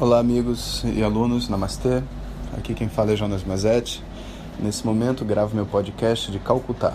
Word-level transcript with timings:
Olá, 0.00 0.18
amigos 0.18 0.82
e 0.82 1.04
alunos, 1.04 1.50
namastê. 1.50 2.02
Aqui 2.56 2.72
quem 2.72 2.88
fala 2.88 3.12
é 3.12 3.16
Jonas 3.16 3.44
Mazetti. 3.44 4.02
Nesse 4.58 4.82
momento 4.86 5.26
gravo 5.26 5.54
meu 5.54 5.66
podcast 5.66 6.32
de 6.32 6.38
Calcutá. 6.38 6.94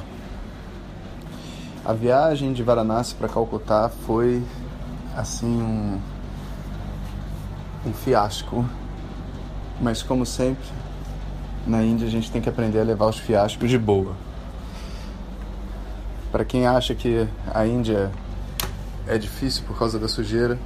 A 1.85 1.93
viagem 1.93 2.51
de 2.51 2.63
Varanasi 2.63 3.13
para 3.13 3.29
Calcutá 3.29 3.91
foi 4.07 4.41
assim 5.15 5.45
um, 5.45 5.99
um 7.85 7.93
fiasco, 7.93 8.65
mas 9.79 10.01
como 10.01 10.25
sempre 10.25 10.65
na 11.67 11.83
Índia 11.83 12.07
a 12.07 12.11
gente 12.11 12.31
tem 12.31 12.41
que 12.41 12.49
aprender 12.49 12.79
a 12.79 12.83
levar 12.83 13.05
os 13.05 13.19
fiascos 13.19 13.69
de 13.69 13.77
boa. 13.77 14.15
Para 16.31 16.43
quem 16.43 16.65
acha 16.65 16.95
que 16.95 17.27
a 17.53 17.67
Índia 17.67 18.11
é 19.05 19.15
difícil 19.19 19.63
por 19.67 19.77
causa 19.77 19.99
da 19.99 20.07
sujeira, 20.07 20.57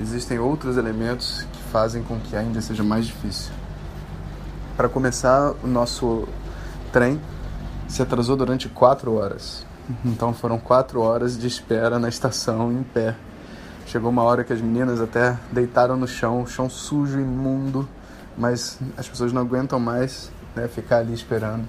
existem 0.00 0.38
outros 0.38 0.76
elementos 0.76 1.46
que 1.52 1.62
fazem 1.70 2.02
com 2.02 2.18
que 2.18 2.34
a 2.34 2.42
Índia 2.42 2.60
seja 2.60 2.82
mais 2.82 3.06
difícil. 3.06 3.52
Para 4.76 4.88
começar, 4.88 5.52
o 5.62 5.66
nosso 5.66 6.26
trem 6.92 7.20
se 7.86 8.02
atrasou 8.02 8.36
durante 8.36 8.68
quatro 8.68 9.14
horas. 9.14 9.66
Então 10.04 10.32
foram 10.32 10.58
quatro 10.58 11.00
horas 11.00 11.36
de 11.36 11.46
espera 11.46 11.98
na 11.98 12.08
estação 12.08 12.72
em 12.72 12.82
pé. 12.82 13.14
Chegou 13.86 14.10
uma 14.10 14.22
hora 14.22 14.44
que 14.44 14.52
as 14.52 14.60
meninas 14.60 15.00
até 15.00 15.36
deitaram 15.50 15.96
no 15.96 16.06
chão, 16.06 16.46
chão 16.46 16.70
sujo, 16.70 17.18
imundo, 17.18 17.88
mas 18.38 18.78
as 18.96 19.08
pessoas 19.08 19.32
não 19.32 19.42
aguentam 19.42 19.80
mais 19.80 20.30
né, 20.54 20.68
ficar 20.68 20.98
ali 20.98 21.12
esperando. 21.12 21.66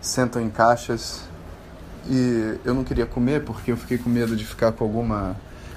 Sentam 0.00 0.40
em 0.40 0.48
caixas. 0.48 1.22
E 2.08 2.58
eu 2.64 2.74
não 2.74 2.82
queria 2.82 3.06
comer 3.06 3.44
porque 3.44 3.70
eu 3.70 3.76
fiquei 3.76 3.98
com 3.98 4.08
medo 4.08 4.34
de 4.34 4.44
ficar 4.44 4.72
com 4.72 4.82
alguma 4.82 5.36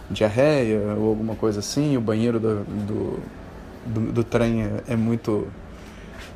diarreia 0.10 0.80
ou 0.98 1.10
alguma 1.10 1.36
coisa 1.36 1.60
assim. 1.60 1.98
O 1.98 2.02
banheiro 2.02 2.40
do, 2.40 2.64
do, 2.64 3.20
do, 3.86 4.12
do 4.12 4.24
trem 4.24 4.64
é, 4.64 4.84
é 4.90 4.96
muito, 4.96 5.48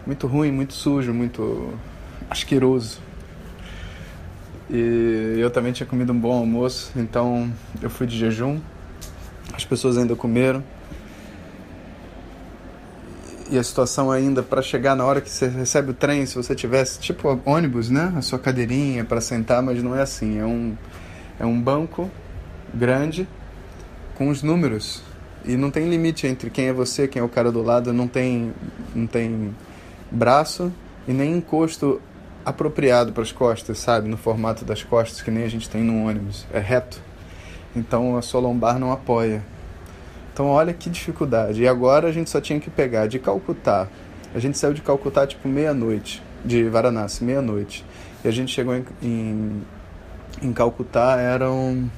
muito 0.06 0.28
ruim, 0.28 0.52
muito 0.52 0.74
sujo, 0.74 1.14
muito 1.14 1.74
asqueroso. 2.30 3.00
E 4.70 5.38
eu 5.40 5.50
também 5.50 5.72
tinha 5.72 5.88
comido 5.88 6.14
um 6.14 6.20
bom 6.20 6.34
almoço, 6.34 6.92
então 6.96 7.52
eu 7.82 7.90
fui 7.90 8.06
de 8.06 8.18
jejum. 8.18 8.60
As 9.54 9.66
pessoas 9.66 9.98
ainda 9.98 10.16
comeram. 10.16 10.64
E 13.52 13.58
a 13.58 13.64
situação 13.64 14.12
ainda 14.12 14.44
para 14.44 14.62
chegar 14.62 14.96
na 14.96 15.04
hora 15.04 15.20
que 15.22 15.30
você 15.30 15.48
recebe 15.48 15.90
o 15.90 15.94
trem, 15.94 16.24
se 16.28 16.36
você 16.36 16.54
tivesse 16.54 17.00
tipo 17.00 17.42
ônibus, 17.44 17.90
né, 17.90 18.14
a 18.16 18.22
sua 18.22 18.38
cadeirinha 18.38 19.04
para 19.04 19.20
sentar, 19.20 19.64
mas 19.64 19.82
não 19.82 19.96
é 19.96 20.04
assim, 20.04 20.38
é 20.38 20.46
um 20.46 20.78
é 21.40 21.46
um 21.46 21.60
banco 21.60 22.12
grande 22.72 23.28
com 24.20 24.28
os 24.28 24.44
números 24.44 25.02
e 25.46 25.56
não 25.56 25.72
tem 25.72 25.90
limite 25.90 26.28
entre 26.28 26.50
quem 26.50 26.68
é 26.68 26.74
você, 26.74 27.08
quem 27.08 27.22
é 27.22 27.24
o 27.24 27.30
cara 27.30 27.54
do 27.54 27.62
lado, 27.62 27.94
não 27.94 28.06
tem 28.06 28.54
não 28.94 29.08
tem 29.08 29.56
braço 30.12 30.74
e 31.08 31.14
nem 31.14 31.38
encosto 31.38 32.02
apropriado 32.46 33.14
para 33.14 33.24
as 33.24 33.32
costas, 33.32 33.80
sabe? 33.80 34.10
No 34.10 34.18
formato 34.18 34.66
das 34.66 34.84
costas, 34.84 35.22
que 35.22 35.32
nem 35.32 35.46
a 35.46 35.48
gente 35.48 35.70
tem 35.70 35.82
no 35.82 36.06
ônibus. 36.06 36.46
É 36.52 36.60
reto. 36.60 37.02
Então 37.74 38.18
a 38.18 38.22
sua 38.22 38.42
lombar 38.42 38.78
não 38.78 38.92
apoia. 38.92 39.42
Então 40.34 40.48
olha 40.48 40.74
que 40.74 40.90
dificuldade. 40.90 41.62
E 41.62 41.68
agora 41.68 42.10
a 42.10 42.12
gente 42.12 42.30
só 42.30 42.42
tinha 42.42 42.60
que 42.60 42.70
pegar 42.70 43.08
de 43.08 43.20
Calcutá. 43.20 43.88
A 44.36 44.40
gente 44.40 44.58
saiu 44.58 44.74
de 44.74 44.82
Calcutá 44.82 45.26
tipo 45.26 45.48
meia-noite, 45.48 46.22
de 46.44 46.68
Varanasi, 46.68 47.24
meia-noite. 47.24 47.86
E 48.24 48.28
a 48.28 48.32
gente 48.32 48.54
chegou 48.54 48.76
em, 48.76 48.84
em, 49.02 49.62
em 50.42 50.52
Calcutá, 50.52 51.16
eram 51.18 51.90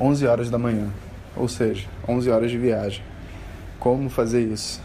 11 0.00 0.26
horas 0.28 0.48
da 0.48 0.56
manhã. 0.56 0.88
Ou 1.36 1.48
seja, 1.48 1.86
11 2.08 2.30
horas 2.30 2.50
de 2.50 2.58
viagem. 2.58 3.02
Como 3.78 4.10
fazer 4.10 4.42
isso? 4.42 4.80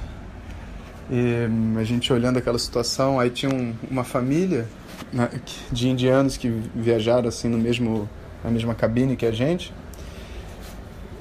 E 1.09 1.47
a 1.79 1.83
gente 1.83 2.11
olhando 2.11 2.37
aquela 2.37 2.57
situação, 2.57 3.19
aí 3.19 3.29
tinha 3.29 3.53
um, 3.53 3.73
uma 3.89 4.03
família 4.03 4.65
né, 5.13 5.29
de 5.71 5.89
indianos 5.89 6.37
que 6.37 6.49
viajaram 6.73 7.27
assim 7.27 7.47
no 7.47 7.57
mesmo 7.57 8.09
na 8.43 8.51
mesma 8.51 8.75
cabine 8.75 9.15
que 9.15 9.25
a 9.25 9.31
gente. 9.31 9.73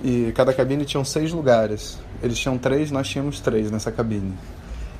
E 0.02 0.32
cada 0.32 0.52
cabine 0.52 0.84
tinha 0.84 1.02
seis 1.04 1.32
lugares. 1.32 1.98
Eles 2.22 2.38
tinham 2.38 2.58
três, 2.58 2.90
nós 2.90 3.08
tínhamos 3.08 3.40
três 3.40 3.70
nessa 3.70 3.90
cabine. 3.90 4.34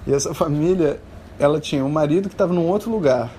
E 0.06 0.12
essa 0.12 0.32
família, 0.32 0.99
ela 1.38 1.60
tinha 1.60 1.84
um 1.84 1.91
marido 1.91 2.28
que 2.28 2.34
estava 2.34 2.53
num 2.53 2.66
outro 2.66 2.91
lugar 2.91 3.31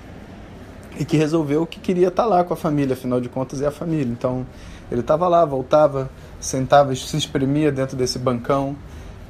e 0.99 1.03
que 1.03 1.17
resolveu 1.17 1.65
que 1.65 1.79
queria 1.79 2.07
estar 2.07 2.23
tá 2.23 2.29
lá 2.29 2.43
com 2.43 2.53
a 2.53 2.57
família, 2.57 2.93
afinal 2.93 3.19
de 3.19 3.27
contas 3.27 3.61
é 3.61 3.67
a 3.67 3.71
família. 3.71 4.11
Então 4.11 4.45
ele 4.91 5.01
estava 5.01 5.27
lá, 5.27 5.43
voltava, 5.43 6.09
sentava, 6.39 6.95
se 6.95 7.17
espremia 7.17 7.71
dentro 7.71 7.95
desse 7.95 8.19
bancão 8.19 8.75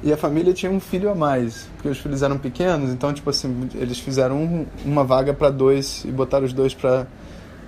e 0.02 0.12
a 0.12 0.16
família 0.16 0.52
tinha 0.52 0.70
um 0.70 0.78
filho 0.78 1.10
a 1.10 1.14
mais, 1.14 1.68
porque 1.74 1.88
os 1.88 1.98
filhos 1.98 2.22
eram 2.22 2.38
pequenos, 2.38 2.90
então, 2.90 3.12
tipo 3.12 3.30
assim, 3.30 3.68
eles 3.74 3.98
fizeram 3.98 4.36
um, 4.36 4.66
uma 4.84 5.04
vaga 5.04 5.32
para 5.32 5.50
dois 5.50 6.04
e 6.04 6.12
botaram 6.12 6.44
os 6.44 6.52
dois 6.52 6.74
para 6.74 7.06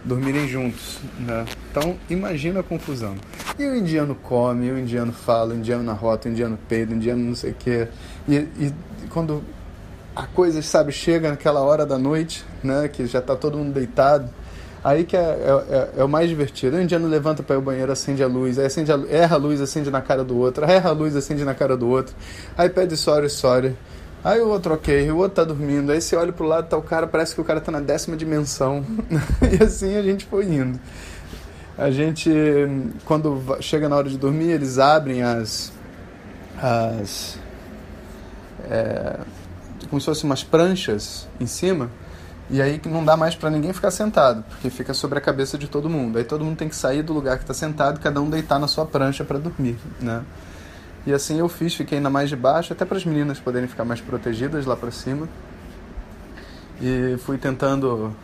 dormirem 0.04 0.46
juntos, 0.46 0.98
né? 1.18 1.44
Então, 1.70 1.96
imagina 2.08 2.60
a 2.60 2.62
confusão. 2.62 3.14
E 3.58 3.64
o 3.64 3.74
indiano 3.74 4.14
come, 4.14 4.70
o 4.70 4.78
indiano 4.78 5.12
fala, 5.12 5.54
o 5.54 5.56
indiano 5.56 5.82
na 5.82 5.92
rota, 5.92 6.28
o 6.28 6.32
indiano 6.32 6.58
peida, 6.68 6.92
o 6.92 6.96
indiano 6.96 7.24
não 7.24 7.34
sei 7.34 7.50
o 7.50 7.54
quê. 7.54 7.88
E, 8.28 8.34
e 8.34 8.74
quando 9.10 9.42
a 10.14 10.26
coisa, 10.26 10.60
sabe, 10.62 10.92
chega 10.92 11.30
naquela 11.30 11.60
hora 11.60 11.86
da 11.86 11.98
noite, 11.98 12.44
né, 12.62 12.88
que 12.88 13.06
já 13.06 13.20
tá 13.20 13.36
todo 13.36 13.56
mundo 13.56 13.72
deitado, 13.72 14.28
Aí 14.82 15.04
que 15.04 15.16
é, 15.16 15.20
é, 15.20 15.74
é, 15.74 15.90
é, 15.98 16.04
o 16.04 16.08
mais 16.08 16.28
divertido. 16.28 16.76
O 16.76 16.80
indiano 16.80 17.08
levanta 17.08 17.42
para 17.42 17.54
ir 17.54 17.58
ao 17.58 17.62
banheiro, 17.62 17.90
acende 17.90 18.22
a 18.22 18.26
luz, 18.26 18.58
aí 18.58 18.66
acende 18.66 18.92
a, 18.92 19.00
erra 19.10 19.36
a 19.36 19.38
luz, 19.38 19.60
acende 19.60 19.90
na 19.90 20.00
cara 20.00 20.22
do 20.22 20.36
outro, 20.38 20.64
erra 20.64 20.90
a 20.90 20.92
luz, 20.92 21.16
acende 21.16 21.44
na 21.44 21.54
cara 21.54 21.76
do 21.76 21.88
outro, 21.88 22.14
aí 22.56 22.68
pede 22.68 22.96
sorry, 22.96 23.28
sorry. 23.28 23.76
Aí 24.22 24.40
o 24.40 24.48
outro 24.48 24.74
ok, 24.74 25.10
o 25.10 25.16
outro 25.16 25.36
tá 25.36 25.44
dormindo, 25.44 25.92
aí 25.92 26.00
você 26.00 26.16
olha 26.16 26.32
pro 26.32 26.44
lado, 26.44 26.68
tá 26.68 26.76
o 26.76 26.82
cara, 26.82 27.06
parece 27.06 27.34
que 27.34 27.40
o 27.40 27.44
cara 27.44 27.60
tá 27.60 27.70
na 27.70 27.80
décima 27.80 28.16
dimensão. 28.16 28.84
e 29.58 29.62
assim 29.62 29.96
a 29.96 30.02
gente 30.02 30.24
foi 30.26 30.44
indo. 30.46 30.78
A 31.76 31.90
gente, 31.90 32.30
quando 33.04 33.40
chega 33.60 33.88
na 33.88 33.96
hora 33.96 34.08
de 34.08 34.18
dormir, 34.18 34.50
eles 34.50 34.78
abrem 34.78 35.22
as. 35.22 35.72
as. 36.60 37.38
É, 38.68 39.16
como 39.88 40.00
se 40.00 40.06
fossem 40.06 40.24
umas 40.24 40.42
pranchas 40.42 41.28
em 41.40 41.46
cima 41.46 41.88
e 42.50 42.62
aí 42.62 42.80
não 42.86 43.04
dá 43.04 43.16
mais 43.16 43.34
para 43.34 43.50
ninguém 43.50 43.72
ficar 43.72 43.90
sentado, 43.90 44.42
porque 44.48 44.70
fica 44.70 44.94
sobre 44.94 45.18
a 45.18 45.20
cabeça 45.20 45.58
de 45.58 45.68
todo 45.68 45.88
mundo. 45.88 46.16
Aí 46.16 46.24
todo 46.24 46.44
mundo 46.44 46.56
tem 46.56 46.68
que 46.68 46.76
sair 46.76 47.02
do 47.02 47.12
lugar 47.12 47.36
que 47.36 47.44
está 47.44 47.52
sentado, 47.52 48.00
cada 48.00 48.20
um 48.20 48.30
deitar 48.30 48.58
na 48.58 48.66
sua 48.66 48.86
prancha 48.86 49.22
para 49.22 49.38
dormir, 49.38 49.76
né? 50.00 50.22
E 51.06 51.12
assim 51.12 51.38
eu 51.38 51.48
fiz, 51.48 51.74
fiquei 51.74 51.98
ainda 51.98 52.10
mais 52.10 52.28
de 52.28 52.36
baixo, 52.36 52.72
até 52.72 52.84
para 52.84 52.96
as 52.96 53.04
meninas 53.04 53.38
poderem 53.38 53.68
ficar 53.68 53.84
mais 53.84 54.00
protegidas 54.00 54.64
lá 54.64 54.76
para 54.76 54.90
cima. 54.90 55.28
E 56.80 57.16
fui 57.18 57.36
tentando 57.36 58.14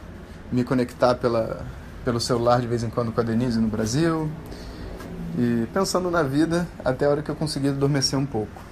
me 0.51 0.65
conectar 0.65 1.15
pela, 1.15 1.65
pelo 2.05 2.21
celular 2.21 2.61
de 2.61 2.67
vez 2.67 2.83
em 2.83 2.91
quando 2.91 3.13
com 3.13 3.21
a 3.21 3.25
Denise 3.25 3.61
no 3.61 3.69
Brasil. 3.69 4.31
E 5.37 5.67
pensando 5.73 6.11
na 6.11 6.23
vida 6.23 6.67
até 6.85 7.07
a 7.07 7.11
hora 7.11 7.23
que 7.23 7.31
eu 7.31 7.35
consegui 7.35 7.69
adormecer 7.69 8.19
um 8.19 8.27
pouco. 8.27 8.63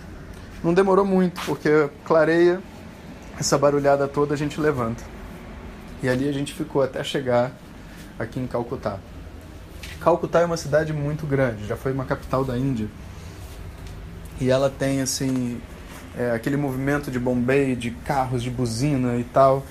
Não 0.62 0.73
demorou 0.73 1.05
muito, 1.05 1.41
porque 1.45 1.91
clareia, 2.05 2.61
essa 3.39 3.59
barulhada 3.59 4.07
toda 4.07 4.35
a 4.35 4.37
gente 4.37 4.61
levanta. 4.61 5.03
E 6.03 6.09
ali 6.09 6.29
a 6.29 6.33
gente 6.33 6.53
ficou 6.53 6.83
até 6.83 7.05
chegar 7.05 7.53
aqui 8.19 8.41
em 8.41 8.47
Calcutá. 8.47 8.99
Calcutá 10.01 10.41
é 10.41 10.45
uma 10.45 10.57
cidade 10.57 10.93
muito 10.93 11.27
grande, 11.27 11.65
já 11.67 11.77
foi 11.77 11.93
uma 11.93 12.05
capital 12.05 12.45
da 12.45 12.59
Índia. 12.59 12.89
E 14.41 14.51
ela 14.51 14.69
tem 14.69 15.01
assim 15.01 15.61
é, 16.19 16.33
aquele 16.33 16.57
movimento 16.57 17.09
de 17.09 17.21
Bombay, 17.21 17.77
de 17.77 17.93
carros, 17.93 18.43
de 18.43 18.51
buzina 18.51 19.17
e 19.17 19.25
tal. 19.25 19.65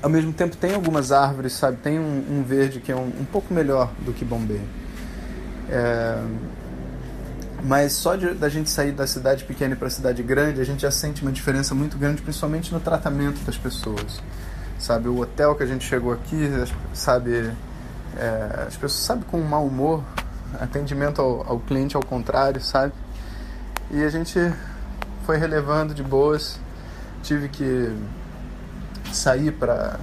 Ao 0.00 0.08
mesmo 0.08 0.32
tempo 0.32 0.56
tem 0.56 0.74
algumas 0.74 1.12
árvores, 1.12 1.52
sabe? 1.52 1.76
Tem 1.76 1.98
um, 1.98 2.24
um 2.30 2.42
verde 2.42 2.80
que 2.80 2.90
é 2.90 2.96
um, 2.96 3.08
um, 3.20 3.26
pouco 3.30 3.52
melhor 3.52 3.92
do 4.00 4.12
que 4.12 4.24
Bombay. 4.24 4.62
É... 5.68 6.18
Mas 7.62 7.92
só 7.92 8.16
de, 8.16 8.34
da 8.34 8.48
gente 8.48 8.70
sair 8.70 8.90
da 8.90 9.06
cidade 9.06 9.44
pequena 9.44 9.76
para 9.76 9.86
a 9.86 9.90
cidade 9.90 10.22
grande, 10.22 10.60
a 10.60 10.64
gente 10.64 10.80
já 10.80 10.90
sente 10.90 11.22
uma 11.22 11.30
diferença 11.30 11.74
muito 11.74 11.96
grande, 11.98 12.22
principalmente 12.22 12.72
no 12.72 12.80
tratamento 12.80 13.44
das 13.44 13.56
pessoas 13.56 14.20
sabe? 14.82 15.08
O 15.08 15.20
hotel 15.20 15.54
que 15.54 15.62
a 15.62 15.66
gente 15.66 15.84
chegou 15.84 16.12
aqui, 16.12 16.50
sabe? 16.92 17.52
É, 18.16 18.64
as 18.66 18.76
pessoas, 18.76 19.04
sabe, 19.04 19.24
com 19.24 19.40
mau 19.40 19.64
humor, 19.64 20.02
atendimento 20.60 21.22
ao, 21.22 21.48
ao 21.48 21.60
cliente 21.60 21.96
ao 21.96 22.02
contrário, 22.02 22.60
sabe? 22.60 22.92
E 23.90 24.02
a 24.02 24.10
gente 24.10 24.38
foi 25.24 25.38
relevando 25.38 25.94
de 25.94 26.02
boas, 26.02 26.58
tive 27.22 27.48
que 27.48 27.96
sair 29.12 29.52
para 29.52 29.98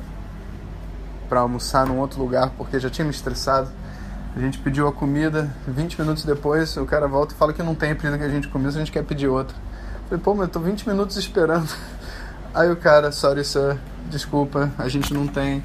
para 1.27 1.41
almoçar 1.41 1.85
num 1.85 1.99
outro 1.99 2.19
lugar 2.19 2.51
porque 2.57 2.79
já 2.79 2.89
tinha 2.89 3.05
me 3.05 3.11
estressado. 3.11 3.69
A 4.35 4.39
gente 4.39 4.57
pediu 4.57 4.87
a 4.87 4.91
comida, 4.91 5.47
20 5.67 6.01
minutos 6.01 6.25
depois 6.25 6.75
o 6.77 6.85
cara 6.85 7.07
volta 7.07 7.35
e 7.35 7.37
fala 7.37 7.53
que 7.53 7.61
não 7.61 7.75
tem 7.75 7.91
a 7.91 7.95
comida 7.95 8.17
que 8.17 8.23
a 8.23 8.29
gente 8.29 8.47
comeu, 8.47 8.69
a 8.69 8.71
gente 8.71 8.91
quer 8.91 9.03
pedir 9.03 9.27
outra. 9.27 9.55
falei, 10.07 10.23
pô, 10.23 10.33
mas 10.33 10.47
eu 10.47 10.53
tô 10.53 10.59
20 10.59 10.87
minutos 10.87 11.17
esperando. 11.17 11.69
Aí 12.53 12.71
o 12.71 12.75
cara, 12.75 13.11
sorry 13.11 13.43
sir, 13.43 13.77
desculpa, 14.09 14.71
a 14.77 14.87
gente 14.89 15.13
não 15.13 15.27
tem. 15.27 15.63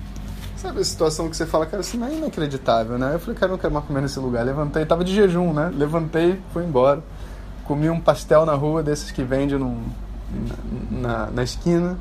Sabe 0.57 0.81
a 0.81 0.85
situação 0.85 1.29
que 1.29 1.37
você 1.37 1.45
fala, 1.45 1.67
cara, 1.67 1.83
isso 1.83 1.97
não 1.97 2.07
é 2.07 2.15
inacreditável, 2.15 2.97
né? 2.99 3.15
Eu 3.15 3.19
falei, 3.19 3.35
cara, 3.35 3.51
eu 3.51 3.55
não 3.55 3.59
quero 3.59 3.75
mais 3.75 3.85
comer 3.87 4.03
nesse 4.03 4.19
lugar. 4.19 4.45
Levantei, 4.45 4.85
tava 4.87 5.05
de 5.05 5.15
jejum, 5.15 5.53
né? 5.53 5.71
Levantei, 5.75 6.41
fui 6.53 6.65
embora. 6.65 7.03
comi 7.65 7.91
um 7.91 8.01
pastel 8.01 8.47
na 8.47 8.55
rua, 8.55 8.83
desses 8.83 9.11
que 9.11 9.23
vende 9.23 9.57
num, 9.57 9.83
na, 10.91 11.31
na 11.31 11.43
esquina, 11.43 11.99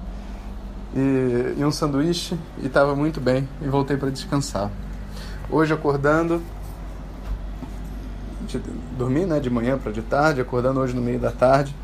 e, 0.95 1.55
e 1.57 1.65
um 1.65 1.71
sanduíche, 1.71 2.37
e 2.61 2.67
estava 2.67 2.95
muito 2.95 3.19
bem, 3.19 3.47
e 3.61 3.67
voltei 3.67 3.97
para 3.97 4.09
descansar. 4.09 4.69
Hoje 5.49 5.73
acordando, 5.73 6.41
de, 8.47 8.59
dormi 8.97 9.25
né, 9.25 9.39
de 9.39 9.49
manhã 9.49 9.77
para 9.77 9.91
de 9.91 10.01
tarde, 10.01 10.41
acordando 10.41 10.79
hoje 10.79 10.95
no 10.95 11.01
meio 11.01 11.19
da 11.19 11.31
tarde, 11.31 11.75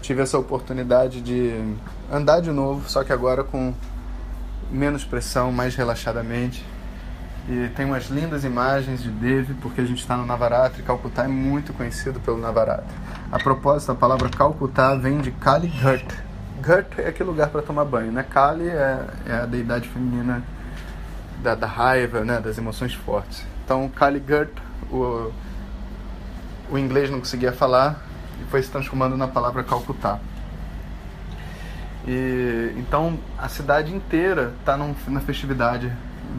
tive 0.00 0.22
essa 0.22 0.38
oportunidade 0.38 1.20
de 1.20 1.54
andar 2.12 2.40
de 2.40 2.50
novo, 2.50 2.88
só 2.88 3.02
que 3.02 3.12
agora 3.12 3.42
com 3.42 3.72
menos 4.70 5.04
pressão, 5.04 5.52
mais 5.52 5.74
relaxadamente. 5.74 6.64
E 7.48 7.68
tem 7.76 7.84
umas 7.84 8.06
lindas 8.08 8.42
imagens 8.42 9.02
de 9.02 9.10
Devi, 9.10 9.52
porque 9.54 9.80
a 9.80 9.84
gente 9.84 10.00
está 10.00 10.16
no 10.16 10.24
Navaratri. 10.24 10.82
Calcutá 10.82 11.24
é 11.24 11.28
muito 11.28 11.72
conhecido 11.74 12.18
pelo 12.20 12.38
Navaratri. 12.38 12.94
A 13.30 13.38
propósito, 13.38 13.92
a 13.92 13.94
palavra 13.94 14.30
Calcutá 14.30 14.94
vem 14.94 15.20
de 15.20 15.30
Kali 15.30 15.68
Ghat. 15.68 16.06
Ghat 16.62 17.00
é 17.00 17.08
aquele 17.08 17.28
lugar 17.28 17.50
para 17.50 17.60
tomar 17.60 17.84
banho, 17.84 18.10
né? 18.10 18.22
Kali 18.22 18.66
é, 18.66 19.06
é 19.26 19.32
a 19.42 19.46
deidade 19.46 19.88
feminina 19.88 20.42
da, 21.42 21.54
da, 21.54 21.66
raiva, 21.66 22.20
né? 22.24 22.40
das 22.40 22.56
emoções 22.56 22.94
fortes. 22.94 23.44
Então, 23.62 23.88
Kali 23.90 24.20
Ghat, 24.20 24.50
o, 24.90 25.30
o 26.70 26.78
inglês 26.78 27.10
não 27.10 27.18
conseguia 27.18 27.52
falar 27.52 28.02
e 28.40 28.50
foi 28.50 28.62
se 28.62 28.70
transformando 28.70 29.16
na 29.18 29.28
palavra 29.28 29.62
Calcutá. 29.62 30.18
E, 32.06 32.74
então 32.76 33.18
a 33.38 33.48
cidade 33.48 33.94
inteira 33.94 34.52
está 34.60 34.76
na 34.76 35.20
festividade 35.20 35.90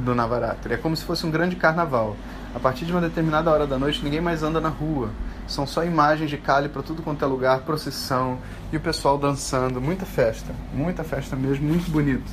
do 0.03 0.13
Navaratri. 0.13 0.73
É 0.73 0.77
como 0.77 0.95
se 0.95 1.03
fosse 1.03 1.25
um 1.25 1.31
grande 1.31 1.55
carnaval. 1.55 2.15
A 2.53 2.59
partir 2.59 2.85
de 2.85 2.91
uma 2.91 3.01
determinada 3.01 3.51
hora 3.51 3.67
da 3.67 3.77
noite, 3.77 4.03
ninguém 4.03 4.21
mais 4.21 4.43
anda 4.43 4.61
na 4.61 4.69
rua. 4.69 5.09
São 5.47 5.67
só 5.67 5.83
imagens 5.83 6.29
de 6.29 6.37
Kali 6.37 6.69
para 6.69 6.81
tudo 6.81 7.01
quanto 7.01 7.23
é 7.23 7.27
lugar, 7.27 7.59
procissão 7.61 8.39
e 8.71 8.77
o 8.77 8.79
pessoal 8.79 9.17
dançando. 9.17 9.81
Muita 9.81 10.05
festa, 10.05 10.53
muita 10.73 11.03
festa 11.03 11.35
mesmo, 11.35 11.67
muito 11.67 11.89
bonito. 11.91 12.31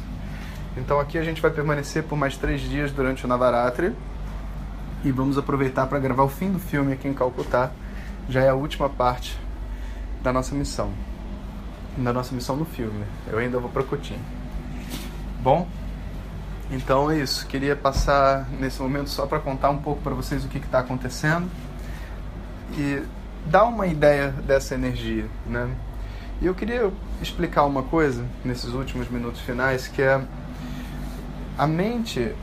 Então 0.76 0.98
aqui 1.00 1.18
a 1.18 1.24
gente 1.24 1.40
vai 1.42 1.50
permanecer 1.50 2.04
por 2.04 2.16
mais 2.16 2.36
três 2.36 2.60
dias 2.60 2.92
durante 2.92 3.24
o 3.24 3.28
Navaratri 3.28 3.94
e 5.04 5.10
vamos 5.10 5.36
aproveitar 5.36 5.86
para 5.86 5.98
gravar 5.98 6.22
o 6.22 6.28
fim 6.28 6.50
do 6.50 6.58
filme 6.58 6.92
aqui 6.92 7.08
em 7.08 7.14
Calcutá. 7.14 7.70
Já 8.28 8.42
é 8.42 8.48
a 8.48 8.54
última 8.54 8.88
parte 8.88 9.38
da 10.22 10.32
nossa 10.32 10.54
missão 10.54 10.92
na 11.96 12.12
nossa 12.12 12.34
missão 12.34 12.56
no 12.56 12.64
filme. 12.64 13.04
Eu 13.26 13.38
ainda 13.38 13.58
vou 13.58 13.70
para 13.70 13.82
Cotim. 13.82 14.18
Bom, 15.42 15.68
então 16.70 17.10
é 17.10 17.18
isso. 17.18 17.46
Queria 17.46 17.76
passar 17.76 18.48
nesse 18.58 18.80
momento 18.80 19.10
só 19.10 19.26
para 19.26 19.38
contar 19.38 19.70
um 19.70 19.78
pouco 19.78 20.00
para 20.02 20.14
vocês 20.14 20.44
o 20.44 20.48
que 20.48 20.58
está 20.58 20.78
acontecendo 20.78 21.50
e 22.76 23.02
dar 23.46 23.64
uma 23.64 23.86
ideia 23.86 24.28
dessa 24.28 24.74
energia, 24.74 25.26
né? 25.46 25.68
E 26.40 26.46
eu 26.46 26.54
queria 26.54 26.92
explicar 27.20 27.64
uma 27.64 27.82
coisa 27.82 28.24
nesses 28.44 28.72
últimos 28.72 29.08
minutos 29.08 29.40
finais 29.40 29.86
que 29.86 30.02
é 30.02 30.20
a 31.56 31.66
mente 31.66 32.34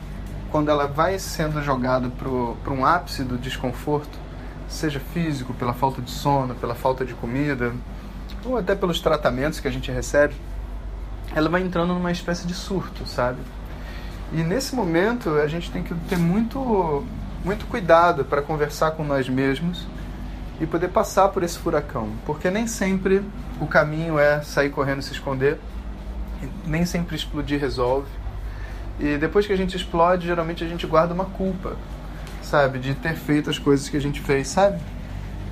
quando 0.50 0.70
ela 0.70 0.86
vai 0.86 1.18
sendo 1.18 1.62
jogada 1.62 2.10
para 2.10 2.72
um 2.72 2.84
ápice 2.84 3.22
do 3.22 3.36
desconforto, 3.36 4.18
seja 4.68 5.00
físico, 5.00 5.54
pela 5.54 5.72
falta 5.72 6.00
de 6.00 6.10
sono, 6.10 6.54
pela 6.54 6.74
falta 6.74 7.04
de 7.04 7.14
comida, 7.14 7.72
ou 8.44 8.56
até 8.56 8.74
pelos 8.74 9.00
tratamentos 9.00 9.60
que 9.60 9.68
a 9.68 9.70
gente 9.70 9.90
recebe, 9.90 10.34
ela 11.34 11.48
vai 11.48 11.62
entrando 11.62 11.94
numa 11.94 12.10
espécie 12.10 12.46
de 12.46 12.54
surto, 12.54 13.06
sabe? 13.06 13.38
E 14.32 14.42
nesse 14.42 14.74
momento 14.74 15.30
a 15.30 15.46
gente 15.46 15.70
tem 15.70 15.82
que 15.82 15.94
ter 16.08 16.16
muito, 16.16 17.04
muito 17.44 17.66
cuidado 17.66 18.24
para 18.24 18.42
conversar 18.42 18.92
com 18.92 19.04
nós 19.04 19.28
mesmos 19.28 19.86
e 20.60 20.66
poder 20.66 20.88
passar 20.88 21.28
por 21.28 21.42
esse 21.42 21.58
furacão, 21.58 22.10
porque 22.26 22.50
nem 22.50 22.66
sempre 22.66 23.22
o 23.60 23.66
caminho 23.66 24.18
é 24.18 24.42
sair 24.42 24.70
correndo 24.70 25.00
e 25.00 25.02
se 25.02 25.12
esconder, 25.12 25.58
nem 26.66 26.84
sempre 26.84 27.16
explodir 27.16 27.60
resolve. 27.60 28.08
E 28.98 29.16
depois 29.16 29.46
que 29.46 29.52
a 29.52 29.56
gente 29.56 29.76
explode, 29.76 30.26
geralmente 30.26 30.62
a 30.62 30.68
gente 30.68 30.86
guarda 30.86 31.14
uma 31.14 31.24
culpa, 31.24 31.76
sabe, 32.42 32.78
de 32.78 32.94
ter 32.94 33.14
feito 33.14 33.48
as 33.48 33.58
coisas 33.58 33.88
que 33.88 33.96
a 33.96 34.00
gente 34.00 34.20
fez, 34.20 34.48
sabe? 34.48 34.78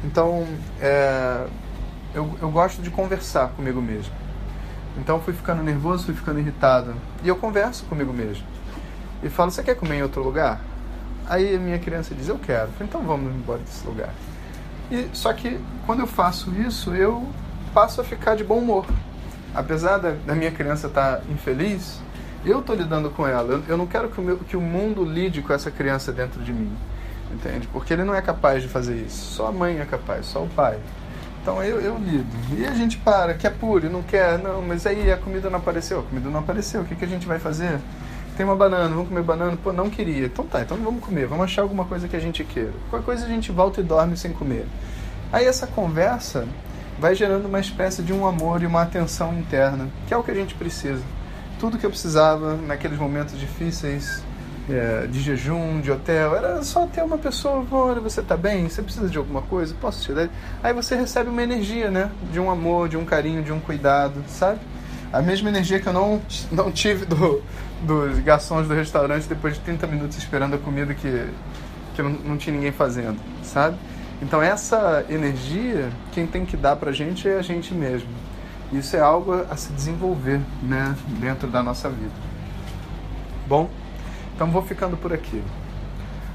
Então, 0.05 0.47
é, 0.81 1.47
eu, 2.19 2.37
eu 2.43 2.51
gosto 2.51 2.83
de 2.83 2.91
conversar 2.91 3.49
comigo 3.51 3.81
mesmo. 3.81 4.13
Então 4.97 5.21
fui 5.21 5.33
ficando 5.33 5.63
nervoso, 5.63 6.05
fui 6.05 6.15
ficando 6.15 6.41
irritado. 6.41 6.95
E 7.23 7.29
eu 7.29 7.37
converso 7.37 7.85
comigo 7.85 8.13
mesmo. 8.13 8.45
E 9.23 9.29
falo, 9.29 9.51
você 9.51 9.63
quer 9.63 9.77
comer 9.77 9.99
em 9.99 10.03
outro 10.03 10.23
lugar? 10.23 10.61
Aí 11.27 11.55
a 11.55 11.59
minha 11.59 11.79
criança 11.79 12.15
diz, 12.15 12.29
eu 12.29 12.39
quero. 12.39 12.71
então 12.81 13.03
vamos 13.03 13.33
embora 13.35 13.61
desse 13.61 13.87
lugar. 13.87 14.11
E, 14.91 15.09
só 15.13 15.33
que 15.33 15.61
quando 15.87 16.01
eu 16.01 16.07
faço 16.07 16.51
isso, 16.61 16.95
eu 16.95 17.29
passo 17.73 18.01
a 18.01 18.05
ficar 18.05 18.35
de 18.35 18.43
bom 18.43 18.59
humor. 18.59 18.87
Apesar 19.55 19.99
da, 19.99 20.11
da 20.11 20.35
minha 20.35 20.51
criança 20.51 20.89
estar 20.89 21.19
tá 21.19 21.23
infeliz, 21.31 22.01
eu 22.45 22.61
estou 22.61 22.75
lidando 22.75 23.11
com 23.11 23.27
ela. 23.27 23.53
Eu, 23.55 23.65
eu 23.69 23.77
não 23.77 23.87
quero 23.87 24.09
que 24.09 24.21
o, 24.21 24.25
meu, 24.25 24.39
que 24.39 24.57
o 24.57 24.61
mundo 24.61 25.05
lide 25.05 25.41
com 25.43 25.53
essa 25.53 25.71
criança 25.71 26.13
dentro 26.13 26.43
de 26.43 26.53
mim. 26.53 26.73
Entende? 27.33 27.69
Porque 27.69 27.93
ele 27.93 28.05
não 28.05 28.15
é 28.15 28.23
capaz 28.23 28.63
de 28.63 28.69
fazer 28.69 28.97
isso. 28.97 29.35
Só 29.35 29.49
a 29.49 29.53
mãe 29.53 29.79
é 29.79 29.85
capaz, 29.85 30.27
só 30.27 30.43
o 30.43 30.49
pai. 30.49 30.79
Então 31.49 31.65
eu, 31.65 31.81
eu 31.81 31.97
lido. 31.97 32.27
E 32.59 32.67
a 32.67 32.75
gente 32.75 32.99
para, 32.99 33.33
quer 33.33 33.55
puro, 33.55 33.89
não 33.89 34.03
quer, 34.03 34.39
não, 34.39 34.61
mas 34.61 34.87
aí 34.87 35.11
a 35.11 35.17
comida 35.17 35.49
não 35.49 35.59
apareceu, 35.59 36.01
a 36.01 36.03
comida 36.03 36.29
não 36.29 36.41
apareceu, 36.41 36.83
o 36.83 36.85
que, 36.85 36.95
que 36.95 37.07
a 37.07 37.09
gente 37.09 37.27
vai 37.27 37.39
fazer? 37.39 37.79
Tem 38.37 38.45
uma 38.45 38.55
banana, 38.55 38.91
vamos 38.91 39.09
comer 39.09 39.23
banana? 39.23 39.57
Pô, 39.57 39.73
não 39.73 39.89
queria. 39.89 40.27
Então 40.27 40.45
tá, 40.45 40.61
então 40.61 40.77
vamos 40.77 41.03
comer, 41.03 41.27
vamos 41.27 41.45
achar 41.45 41.63
alguma 41.63 41.87
coisa 41.87 42.07
que 42.07 42.15
a 42.15 42.21
gente 42.21 42.45
queira. 42.45 42.75
Qualquer 42.91 43.07
coisa 43.07 43.25
a 43.25 43.29
gente 43.31 43.51
volta 43.51 43.81
e 43.81 43.83
dorme 43.83 44.15
sem 44.15 44.31
comer. 44.31 44.67
Aí 45.33 45.47
essa 45.47 45.67
conversa 45.67 46.47
vai 47.01 47.15
gerando 47.15 47.49
uma 47.49 47.61
espécie 47.61 48.03
de 48.03 48.13
um 48.13 48.27
amor 48.27 48.63
e 48.63 48.67
uma 48.67 48.83
atenção 48.83 49.33
interna, 49.33 49.89
que 50.07 50.13
é 50.13 50.17
o 50.19 50.23
que 50.23 50.31
a 50.31 50.35
gente 50.35 50.55
precisa. 50.55 51.03
Tudo 51.59 51.79
que 51.79 51.87
eu 51.87 51.91
precisava 51.91 52.57
naqueles 52.57 52.99
momentos 52.99 53.41
difíceis 53.41 54.23
é, 54.69 55.07
de 55.07 55.21
jejum, 55.21 55.81
de 55.81 55.91
hotel, 55.91 56.37
era 56.37 56.63
só 56.63 56.87
ter 56.87 57.03
uma 57.03 57.17
pessoa, 57.17 57.65
olha, 57.71 58.01
você 58.01 58.21
está 58.21 58.37
bem? 58.37 58.69
Você 58.69 58.83
precisa 58.83 59.09
de 59.09 59.17
alguma 59.17 59.43
coisa? 59.43 59.75
Posso 59.81 60.05
te 60.05 60.13
dar? 60.13 60.29
Aí 60.63 60.73
você 60.73 60.95
recebe 60.95 61.31
uma 61.31 61.43
energia, 61.43 61.91
né? 61.91 62.11
De 62.31 62.39
um 62.39 62.51
amor, 62.51 62.89
de 62.89 62.97
um 62.97 63.05
carinho, 63.05 63.43
de 63.43 63.53
um 63.53 63.61
cuidado, 63.61 64.23
sabe? 64.29 64.61
A 65.13 65.23
mesma 65.23 65.49
energia 65.49 65.81
que 65.81 65.87
eu 65.87 65.93
não, 65.93 66.21
não 66.53 66.71
tive 66.71 67.07
do, 67.07 67.43
dos 67.83 68.19
garçons 68.19 68.69
do 68.69 68.75
restaurante 68.75 69.27
depois 69.27 69.55
de 69.55 69.61
30 69.61 69.87
minutos 69.87 70.19
esperando 70.19 70.55
a 70.55 70.59
comida 70.59 70.93
que, 70.93 71.27
que 71.95 72.03
não, 72.03 72.11
não 72.11 72.37
tinha 72.37 72.55
ninguém 72.55 72.73
fazendo, 72.73 73.19
sabe? 73.43 73.77
Então 74.21 74.43
essa 74.43 75.05
energia, 75.09 75.89
quem 76.13 76.27
tem 76.27 76.45
que 76.45 76.57
dar 76.57 76.77
pra 76.77 76.93
gente 76.93 77.29
é 77.29 77.39
a 77.39 77.43
gente 77.43 77.73
mesmo. 77.73 78.09
Isso 78.71 78.97
é 78.97 79.01
algo 79.01 79.33
a 79.49 79.57
se 79.57 79.73
desenvolver, 79.73 80.41
né, 80.63 80.95
dentro 81.21 81.49
da 81.49 81.63
nossa 81.63 81.89
vida. 81.89 82.13
Bom, 83.47 83.71
então 84.39 84.53
vou 84.53 84.63
ficando 84.63 84.97
por 84.97 85.13
aqui. 85.13 85.43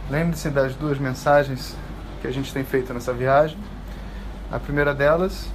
Lembre-se 0.10 0.50
das 0.50 0.76
duas 0.76 1.00
mensagens 1.00 1.74
que 2.20 2.28
a 2.28 2.32
gente 2.32 2.54
tem 2.54 2.62
feito 2.62 2.94
nessa 2.94 3.14
viagem. 3.14 3.58
A 4.52 4.60
primeira 4.60 4.94
delas, 4.94 5.48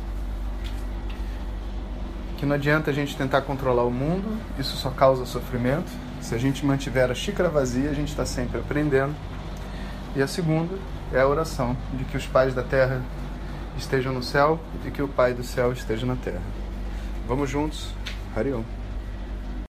que 2.38 2.46
não 2.46 2.54
adianta 2.54 2.90
a 2.90 2.94
gente 2.94 3.14
tentar 3.14 3.42
controlar 3.42 3.82
o 3.82 3.90
mundo, 3.90 4.40
isso 4.58 4.78
só 4.78 4.88
causa 4.88 5.26
sofrimento. 5.26 5.90
Se 6.22 6.34
a 6.34 6.38
gente 6.38 6.64
mantiver 6.64 7.10
a 7.10 7.14
xícara 7.14 7.50
vazia, 7.50 7.90
a 7.90 7.94
gente 7.94 8.08
está 8.08 8.24
sempre 8.24 8.58
aprendendo. 8.58 9.14
E 10.16 10.22
a 10.22 10.26
segunda 10.26 10.74
é 11.12 11.20
a 11.20 11.28
oração 11.28 11.76
de 11.92 12.04
que 12.04 12.16
os 12.16 12.26
pais 12.26 12.54
da 12.54 12.62
terra 12.62 13.02
estejam 13.76 14.10
no 14.10 14.22
céu 14.22 14.58
e 14.86 14.90
que 14.90 15.02
o 15.02 15.08
Pai 15.08 15.34
do 15.34 15.44
céu 15.44 15.70
esteja 15.70 16.06
na 16.06 16.16
terra. 16.16 16.40
Vamos 17.26 17.50
juntos. 17.50 17.90
Hariom. 18.34 18.77